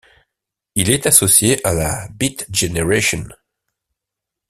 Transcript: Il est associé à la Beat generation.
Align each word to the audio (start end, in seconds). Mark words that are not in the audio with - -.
Il 0.73 0.89
est 0.89 1.05
associé 1.05 1.63
à 1.63 1.73
la 1.73 2.07
Beat 2.17 2.47
generation. 2.51 3.27